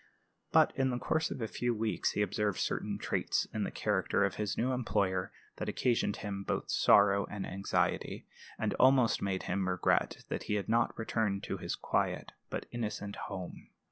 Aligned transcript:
But 0.51 0.73
in 0.75 0.89
the 0.89 0.97
course 0.97 1.29
of 1.29 1.41
a 1.43 1.47
few 1.47 1.75
weeks 1.75 2.13
he 2.13 2.23
observed 2.23 2.57
certain 2.57 2.97
traits 2.97 3.45
in 3.53 3.65
the 3.65 3.69
character 3.69 4.23
of 4.23 4.33
his 4.37 4.57
new 4.57 4.71
employer 4.71 5.31
that 5.57 5.69
occasioned 5.69 6.17
him 6.25 6.43
both 6.43 6.71
sorrow 6.71 7.27
and 7.29 7.45
anxiety, 7.45 8.25
and 8.57 8.73
almost 8.79 9.21
made 9.21 9.43
him 9.43 9.69
regret 9.69 10.23
that 10.29 10.45
he 10.45 10.55
had 10.55 10.67
not 10.67 10.97
returned 10.97 11.43
to 11.43 11.57
his 11.57 11.75
quiet 11.75 12.31
but 12.49 12.65
innocent 12.71 13.15
home. 13.27 13.67